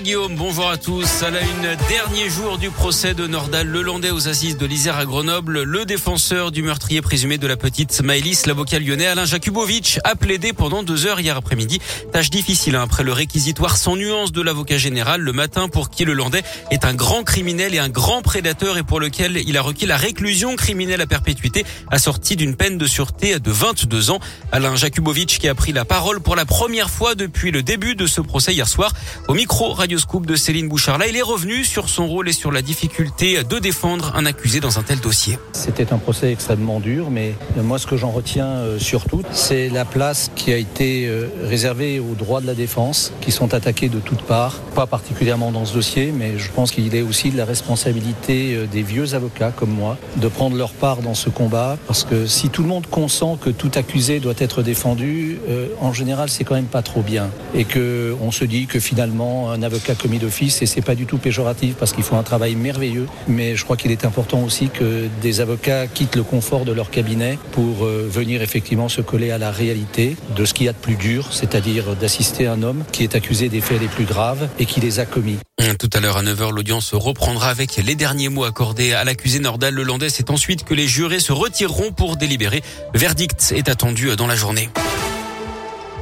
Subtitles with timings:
[0.00, 1.22] Bonjour Guillaume, bonjour à tous.
[1.22, 5.04] À la une, dernier jour du procès de Nordal Lelandais aux assises de l'Isère à
[5.04, 5.62] Grenoble.
[5.62, 10.54] Le défenseur du meurtrier présumé de la petite Maëlys, l'avocat lyonnais Alain Jakubowicz, a plaidé
[10.54, 11.80] pendant deux heures hier après-midi.
[12.12, 16.06] Tâche difficile hein, après le réquisitoire sans nuance de l'avocat général le matin pour qui
[16.06, 19.84] Lelandais est un grand criminel et un grand prédateur et pour lequel il a requis
[19.84, 24.20] la réclusion criminelle à perpétuité assortie d'une peine de sûreté de 22 ans.
[24.50, 28.06] Alain Jakubowicz qui a pris la parole pour la première fois depuis le début de
[28.06, 28.92] ce procès hier soir
[29.28, 30.98] au micro Radioscoop de Céline Bouchard.
[30.98, 34.60] Là, il est revenu sur son rôle et sur la difficulté de défendre un accusé
[34.60, 35.36] dans un tel dossier.
[35.52, 39.84] C'était un procès extrêmement dur, mais moi, ce que j'en retiens euh, surtout, c'est la
[39.84, 43.98] place qui a été euh, réservée aux droits de la défense, qui sont attaqués de
[43.98, 47.44] toutes parts, pas particulièrement dans ce dossier, mais je pense qu'il est aussi de la
[47.44, 52.04] responsabilité euh, des vieux avocats comme moi de prendre leur part dans ce combat, parce
[52.04, 55.38] que si tout le monde consent que tout accusé doit être défendu,
[55.80, 59.50] en général, c'est quand même pas trop bien, et que on se dit que finalement,
[59.50, 62.54] un avocat commis d'office, et c'est pas du tout péjoratif parce qu'ils font un travail
[62.54, 66.72] merveilleux, mais je crois qu'il est important aussi que des avocats quittent le confort de
[66.72, 70.68] leur cabinet pour euh, venir effectivement se coller à la réalité de ce qu'il y
[70.68, 74.04] a de plus dur, c'est-à-dire d'assister un homme qui est accusé des faits les plus
[74.04, 75.38] graves et qui les a commis.
[75.78, 79.74] Tout à l'heure à 9h, l'audience reprendra avec les derniers mots accordés à l'accusé Nordal
[79.74, 80.10] Lelandais.
[80.10, 82.62] C'est ensuite que les jurés se retireront pour délibérer.
[82.94, 84.68] Verdict est attendu dans la journée.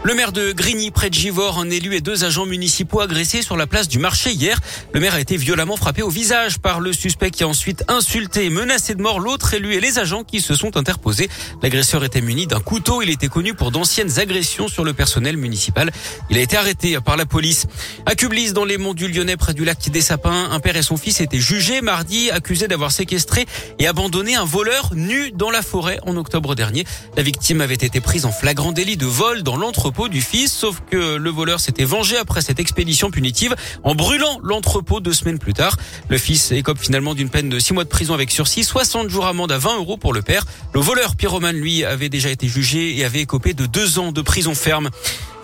[0.05, 3.57] Le maire de Grigny, près de Givors, un élu et deux agents municipaux agressés sur
[3.57, 4.59] la place du marché hier.
[4.95, 8.45] Le maire a été violemment frappé au visage par le suspect qui a ensuite insulté
[8.45, 11.29] et menacé de mort l'autre élu et les agents qui se sont interposés.
[11.63, 13.03] L'agresseur était muni d'un couteau.
[13.03, 15.91] Il était connu pour d'anciennes agressions sur le personnel municipal.
[16.31, 17.67] Il a été arrêté par la police.
[18.07, 20.83] À Cublis, dans les monts du Lyonnais, près du lac des Sapins, un père et
[20.83, 23.47] son fils étaient jugés mardi, accusés d'avoir séquestré
[23.81, 26.87] et abandonné un voleur nu dans la forêt en octobre dernier.
[27.17, 30.83] La victime avait été prise en flagrant délit de vol dans l'entreprise du fils, sauf
[30.91, 35.55] que le voleur s'était vengé après cette expédition punitive en brûlant l'entrepôt deux semaines plus
[35.55, 35.77] tard.
[36.09, 39.27] Le fils écope finalement d'une peine de six mois de prison avec sursis, 60 jours
[39.27, 40.45] amende à 20 euros pour le père.
[40.75, 44.21] Le voleur pyromane, lui, avait déjà été jugé et avait écopé de deux ans de
[44.21, 44.91] prison ferme.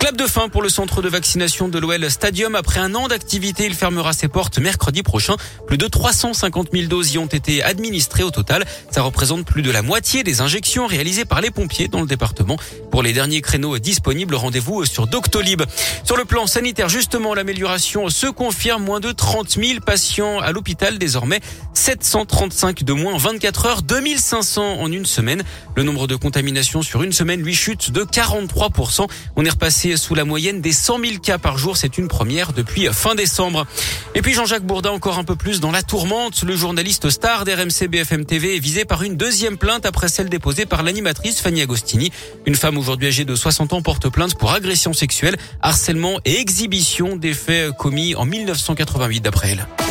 [0.05, 2.57] Clap de fin pour le centre de vaccination de l'OL Stadium.
[2.57, 5.35] Après un an d'activité, il fermera ses portes mercredi prochain.
[5.67, 8.67] Plus de 350 000 doses y ont été administrées au total.
[8.91, 12.59] Ça représente plus de la moitié des injections réalisées par les pompiers dans le département.
[12.91, 15.63] Pour les derniers créneaux disponibles, rendez-vous sur Doctolib.
[16.05, 18.85] Sur le plan sanitaire, justement, l'amélioration se confirme.
[18.85, 21.41] Moins de 30 000 patients à l'hôpital désormais.
[21.85, 25.43] 735 de moins en 24 heures, 2500 en une semaine.
[25.77, 29.07] Le nombre de contaminations sur une semaine lui chute de 43%.
[29.37, 31.77] On est repassé sous la moyenne des 100 000 cas par jour.
[31.77, 33.67] C'est une première depuis fin décembre.
[34.15, 36.43] Et puis Jean-Jacques Bourdin encore un peu plus dans la tourmente.
[36.43, 40.65] Le journaliste star d'RMC BFM TV est visé par une deuxième plainte après celle déposée
[40.65, 42.11] par l'animatrice Fanny Agostini.
[42.47, 47.17] Une femme aujourd'hui âgée de 60 ans porte plainte pour agression sexuelle, harcèlement et exhibition
[47.17, 49.84] des faits commis en 1988 d'après elle.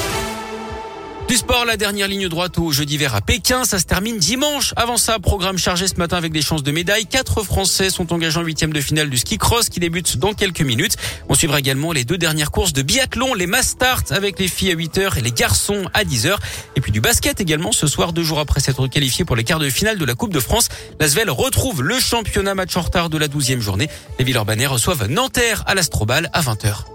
[1.34, 4.72] Du sport, la dernière ligne droite au jeu d'hiver à Pékin, ça se termine dimanche.
[4.76, 7.08] Avant ça, programme chargé ce matin avec des chances de médaille.
[7.08, 10.62] Quatre Français sont engagés en huitième de finale du ski cross qui débute dans quelques
[10.62, 10.96] minutes.
[11.30, 14.76] On suivra également les deux dernières courses de biathlon, les Mastart avec les filles à
[14.76, 16.40] 8 heures et les garçons à 10 heures.
[16.76, 19.58] Et puis du basket également ce soir, deux jours après s'être qualifié pour les quarts
[19.58, 20.70] de finale de la Coupe de France.
[21.00, 23.90] L'Asvel retrouve le championnat match en retard de la douzième journée.
[24.20, 26.93] Les Villeurbanais reçoivent Nanterre à l'Astrobal à 20h.